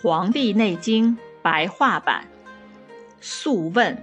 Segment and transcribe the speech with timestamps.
[0.02, 2.26] 《黄帝内经》白话版，
[3.20, 4.02] 素问，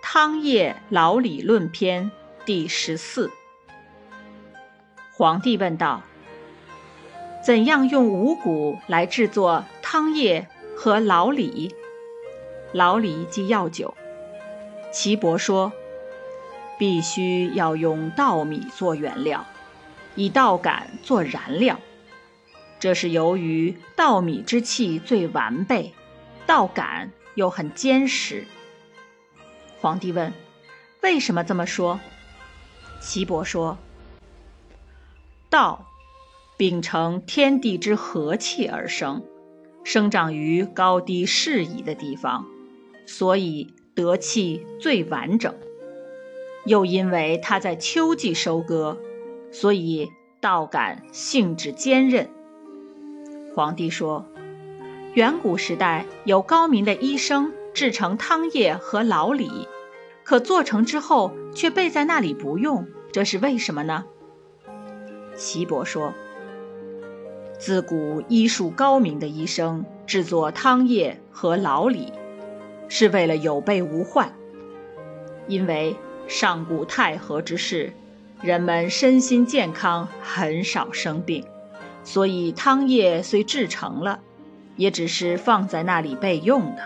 [0.00, 2.10] 汤液老李论篇
[2.46, 3.30] 第十四。
[5.12, 6.00] 皇帝问道
[7.44, 11.74] ：“怎样用五谷来制作汤液和老李？
[12.72, 13.94] 老李即药酒。”
[14.90, 15.70] 岐伯说
[16.80, 19.44] ：“必须要用稻米做原料，
[20.14, 21.78] 以稻杆做燃料。”
[22.80, 25.92] 这是由于稻米之气最完备，
[26.46, 28.46] 稻杆又很坚实。
[29.80, 30.32] 皇帝问
[31.02, 32.00] ：“为什么这么说？”
[33.02, 33.76] 岐伯说
[35.50, 35.86] ：“稻
[36.56, 39.22] 秉承天地之和气而生，
[39.84, 42.46] 生长于高低适宜的地方，
[43.06, 45.54] 所以得气最完整。
[46.64, 48.98] 又因为它在秋季收割，
[49.52, 50.10] 所以
[50.40, 52.30] 稻杆性质坚韧。”
[53.54, 54.24] 皇帝说
[55.14, 59.66] ：“远古时代有高明的医生制成汤液和老李，
[60.22, 64.04] 可做成之后却备在那里不用，这是为什么呢？”
[65.34, 66.14] 岐伯说
[67.58, 72.12] ：“自古医术高明的医生制作汤液和老李，
[72.88, 74.32] 是为了有备无患。
[75.48, 75.96] 因为
[76.28, 77.92] 上古太和之世，
[78.40, 81.44] 人们身心健康，很少生病。”
[82.10, 84.18] 所以汤液虽制成了，
[84.74, 86.82] 也只是放在那里备用的。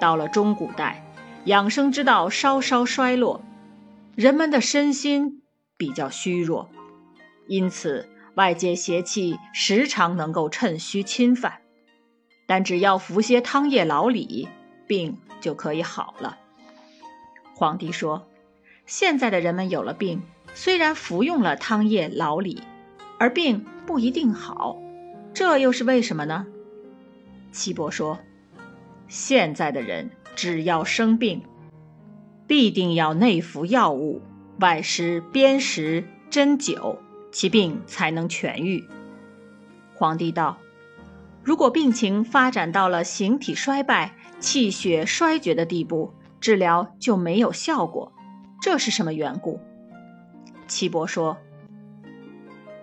[0.00, 1.04] 到了中古代，
[1.44, 3.42] 养生之道稍稍衰落，
[4.14, 5.42] 人们的身心
[5.76, 6.70] 比较虚弱，
[7.46, 11.58] 因此外界邪气时常能够趁虚侵犯。
[12.46, 14.48] 但只要服些汤液老李，
[14.86, 16.38] 病就可以好了。
[17.54, 18.26] 皇帝说
[18.86, 20.22] ：“现在的人们有了病，
[20.54, 22.62] 虽然服用了汤液老李，
[23.18, 24.76] 而病。”不一定好，
[25.32, 26.46] 这又是为什么呢？
[27.52, 28.18] 岐伯说
[29.06, 31.40] ：“现在的人只要生病，
[32.46, 34.20] 必定要内服药物，
[34.58, 36.98] 外施砭石针灸，
[37.30, 38.84] 其病才能痊愈。”
[39.94, 40.58] 皇帝道
[41.44, 48.12] ：“如果病情发展到了形体衰败、气血衰绝的地步，治疗就没有效果，
[48.60, 49.60] 这是什么缘故？”
[50.66, 51.38] 岐伯说。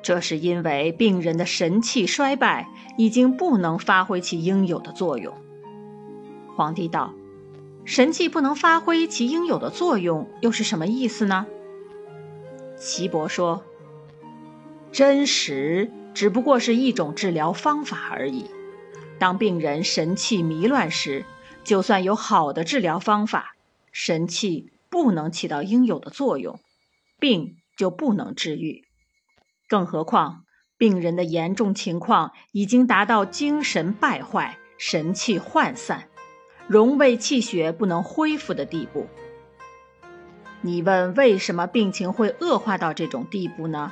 [0.03, 5.33] 这是因为病人的神气衰败，已经不能发挥其应有的作用。
[6.55, 7.13] 皇帝道
[7.85, 11.47] ：“神气不能发挥其应有的作用，又是什么意思呢？”
[12.77, 13.63] 岐伯说
[14.91, 18.45] ：“真实只不过是一种治疗方法而已。
[19.17, 21.25] 当病人神气迷乱时，
[21.63, 23.55] 就算有好的治疗方法，
[23.93, 26.59] 神气不能起到应有的作用，
[27.21, 28.83] 病就不能治愈。”
[29.73, 30.43] 更何况，
[30.77, 36.09] 病人的严重情况已经达到精神败坏、神气涣散、
[36.67, 39.07] 荣卫气血不能恢复的地步。
[40.61, 43.91] 你问为什么病情会恶化到这种地步呢？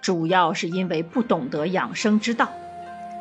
[0.00, 2.50] 主要是因为不懂得养生之道，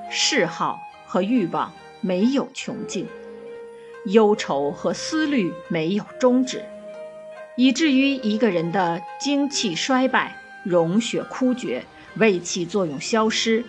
[0.09, 3.06] 嗜好和欲望没有穷尽，
[4.06, 6.63] 忧愁和思虑没有终止，
[7.57, 11.85] 以至于一个人的精气衰败、荣血枯绝。
[12.19, 13.63] 胃气作用消失，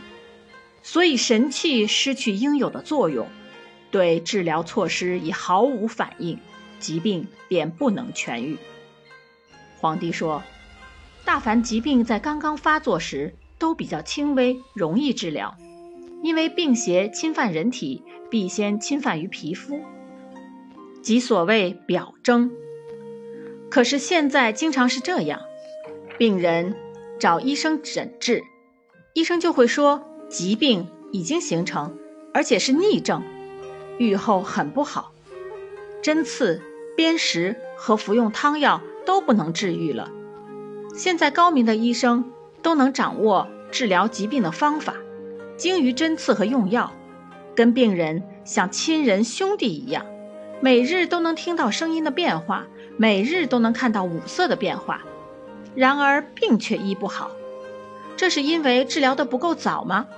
[0.82, 3.28] 所以神气失去应有的作用，
[3.90, 6.38] 对治疗措施已毫无反应，
[6.80, 8.56] 疾病便不能痊愈。
[9.76, 10.42] 皇帝说
[11.26, 15.54] ：“大凡疾病在刚刚发作时都比较轻微，容易治疗，
[16.22, 19.82] 因为病邪侵犯人体必先侵犯于皮肤，
[21.02, 22.50] 即所谓表征。
[23.68, 25.42] 可是现在经常是这样，
[26.16, 26.74] 病人。”
[27.18, 28.44] 找医生诊治，
[29.12, 31.96] 医生就会说疾病已经形成，
[32.32, 33.22] 而且是逆症，
[33.98, 35.12] 愈后很不好，
[36.00, 36.62] 针刺、
[36.96, 40.10] 砭石和服用汤药都不能治愈了。
[40.94, 42.30] 现在高明的医生
[42.62, 44.94] 都能掌握治疗疾病的方法，
[45.56, 46.92] 精于针刺和用药，
[47.56, 50.06] 跟病人像亲人兄弟一样，
[50.60, 55.02] 每日都能听到声音的变化，每日都能看到五色的变化。
[55.78, 57.30] 然而病却医不好，
[58.16, 60.08] 这是因为治疗的不够早吗？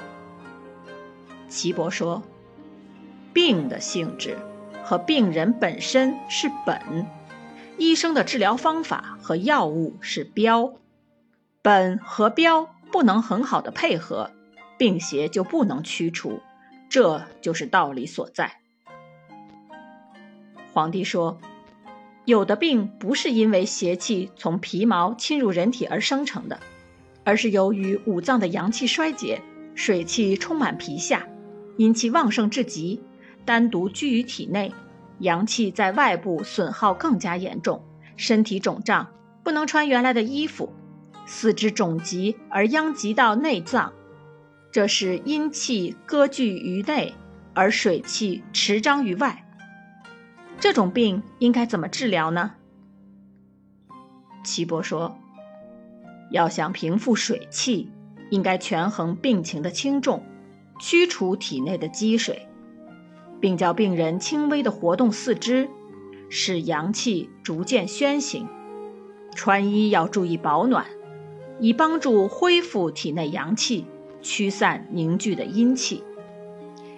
[1.50, 2.22] 岐伯说
[3.34, 4.38] ：“病的性质
[4.82, 7.04] 和病人本身是本，
[7.76, 10.72] 医生的治疗方法和药物是标，
[11.60, 14.30] 本和标不能很好的配合，
[14.78, 16.40] 病邪就不能驱除，
[16.88, 18.60] 这就是道理所在。”
[20.72, 21.38] 皇帝说。
[22.26, 26.60] 有的病不是因为邪气从皮毛侵入人体而生成的，
[27.24, 29.40] 而是由于五脏的阳气衰竭，
[29.74, 31.26] 水气充满皮下，
[31.76, 33.00] 阴气旺盛至极，
[33.44, 34.72] 单独居于体内，
[35.20, 37.82] 阳气在外部损耗更加严重，
[38.16, 39.08] 身体肿胀，
[39.42, 40.72] 不能穿原来的衣服，
[41.26, 43.92] 四肢肿急而殃及到内脏，
[44.70, 47.14] 这是阴气割据于内，
[47.54, 49.46] 而水气持张于外。
[50.60, 52.52] 这种病应该怎么治疗呢？
[54.44, 55.18] 岐伯说
[56.30, 57.90] ：“要想平复水气，
[58.30, 60.22] 应该权衡病情的轻重，
[60.78, 62.46] 驱除体内的积水，
[63.40, 65.68] 并叫病人轻微的活动四肢，
[66.28, 68.46] 使阳气逐渐宣行。
[69.34, 70.84] 穿衣要注意保暖，
[71.58, 73.86] 以帮助恢复体内阳气，
[74.20, 76.04] 驱散凝聚的阴气。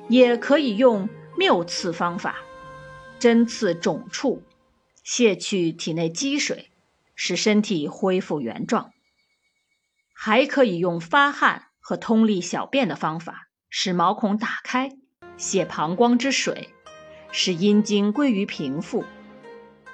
[0.08, 1.08] 也可以用
[1.38, 2.36] 谬刺方法，
[3.22, 4.42] 针刺肿处，
[5.04, 6.70] 泄去体内积水。”
[7.14, 8.90] 使身体恢复原状，
[10.12, 14.90] 还可以用发汗和通利小便的方法，使毛孔打开，
[15.36, 16.70] 泄膀胱之水，
[17.30, 19.04] 使阴经归于平复。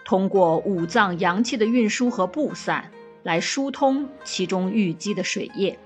[0.06, 2.90] 通过五脏阳气的运输和布散，
[3.24, 5.78] 来疏通其中淤积的水液，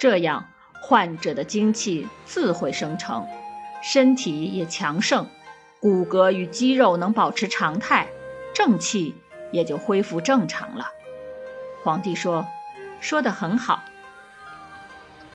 [0.00, 0.48] 这样
[0.80, 3.24] 患者的精气自会生成，
[3.84, 5.28] 身体也强盛，
[5.82, 8.08] 骨骼与肌肉能保持常态，
[8.54, 9.16] 正气。
[9.52, 10.92] 也就恢复正常了。
[11.84, 12.46] 皇帝说
[13.00, 13.84] ：“说得很好。”